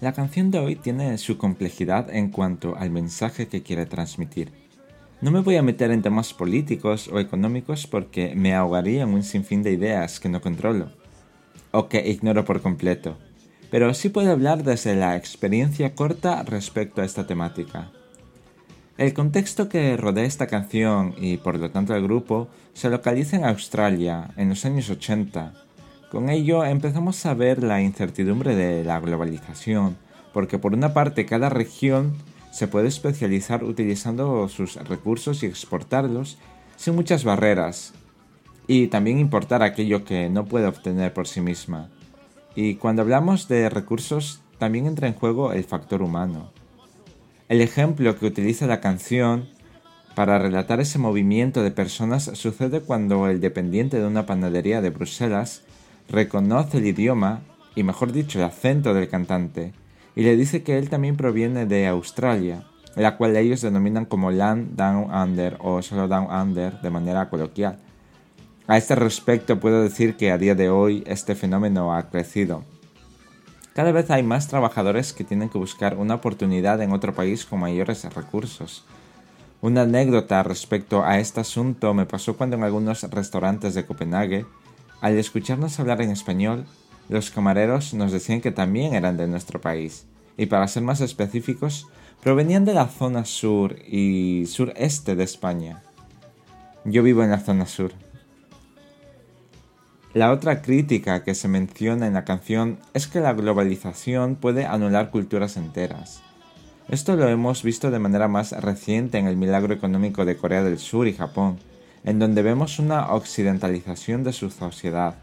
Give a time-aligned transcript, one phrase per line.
[0.00, 4.50] La canción de hoy tiene su complejidad en cuanto al mensaje que quiere transmitir.
[5.20, 9.22] No me voy a meter en temas políticos o económicos porque me ahogaría en un
[9.22, 10.90] sinfín de ideas que no controlo,
[11.70, 13.18] o que ignoro por completo,
[13.70, 17.92] pero sí puedo hablar desde la experiencia corta respecto a esta temática.
[18.96, 23.44] El contexto que rodea esta canción y por lo tanto el grupo se localiza en
[23.44, 25.52] Australia en los años 80.
[26.10, 29.96] Con ello empezamos a ver la incertidumbre de la globalización,
[30.32, 32.14] porque por una parte cada región
[32.50, 36.36] se puede especializar utilizando sus recursos y exportarlos
[36.76, 37.94] sin muchas barreras
[38.66, 41.90] y también importar aquello que no puede obtener por sí misma.
[42.56, 46.50] Y cuando hablamos de recursos también entra en juego el factor humano.
[47.48, 49.48] El ejemplo que utiliza la canción
[50.16, 55.62] para relatar ese movimiento de personas sucede cuando el dependiente de una panadería de Bruselas
[56.10, 57.40] reconoce el idioma
[57.74, 59.72] y mejor dicho el acento del cantante
[60.14, 62.64] y le dice que él también proviene de Australia,
[62.96, 67.78] la cual ellos denominan como Land Down Under o solo Down Under de manera coloquial.
[68.66, 72.64] A este respecto puedo decir que a día de hoy este fenómeno ha crecido.
[73.72, 77.60] Cada vez hay más trabajadores que tienen que buscar una oportunidad en otro país con
[77.60, 78.84] mayores recursos.
[79.62, 84.46] Una anécdota respecto a este asunto me pasó cuando en algunos restaurantes de Copenhague,
[85.00, 86.66] al escucharnos hablar en español,
[87.08, 91.88] los camareros nos decían que también eran de nuestro país, y para ser más específicos,
[92.22, 95.82] provenían de la zona sur y sureste de España.
[96.84, 97.92] Yo vivo en la zona sur.
[100.12, 105.10] La otra crítica que se menciona en la canción es que la globalización puede anular
[105.10, 106.20] culturas enteras.
[106.88, 110.78] Esto lo hemos visto de manera más reciente en el milagro económico de Corea del
[110.78, 111.58] Sur y Japón,
[112.04, 115.16] en donde vemos una occidentalización de su sociedad,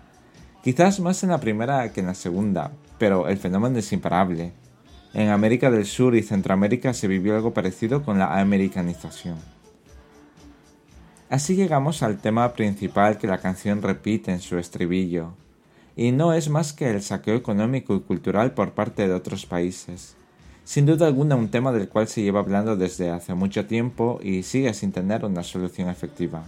[0.68, 4.52] Quizás más en la primera que en la segunda, pero el fenómeno es imparable.
[5.14, 9.38] En América del Sur y Centroamérica se vivió algo parecido con la americanización.
[11.30, 15.36] Así llegamos al tema principal que la canción repite en su estribillo,
[15.96, 20.18] y no es más que el saqueo económico y cultural por parte de otros países.
[20.66, 24.44] Sin duda alguna un tema del cual se lleva hablando desde hace mucho tiempo y
[24.44, 26.44] sigue sin tener una solución efectiva.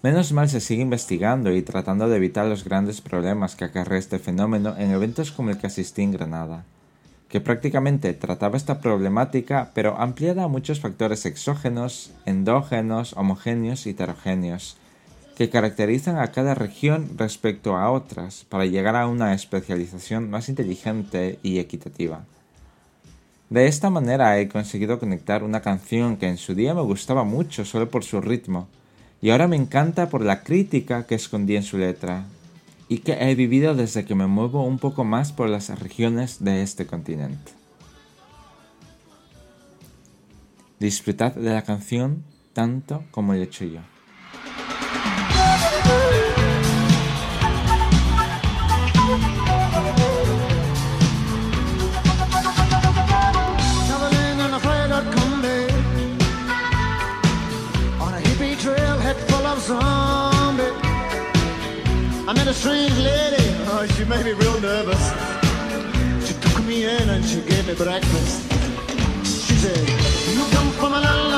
[0.00, 4.20] Menos mal se sigue investigando y tratando de evitar los grandes problemas que acarrea este
[4.20, 6.64] fenómeno en eventos como el que asistí en Granada,
[7.28, 14.76] que prácticamente trataba esta problemática pero ampliada a muchos factores exógenos, endógenos, homogéneos y heterogéneos,
[15.36, 21.40] que caracterizan a cada región respecto a otras para llegar a una especialización más inteligente
[21.42, 22.24] y equitativa.
[23.50, 27.64] De esta manera he conseguido conectar una canción que en su día me gustaba mucho
[27.64, 28.68] solo por su ritmo,
[29.20, 32.24] y ahora me encanta por la crítica que escondí en su letra
[32.88, 36.62] y que he vivido desde que me muevo un poco más por las regiones de
[36.62, 37.52] este continente.
[40.78, 43.80] Disfrutad de la canción tanto como he hecho yo.
[62.28, 65.00] I met a strange lady, oh, she made me real nervous.
[66.28, 68.42] She took me in and she gave me breakfast.
[69.24, 69.88] She said,
[70.36, 71.37] You come from a land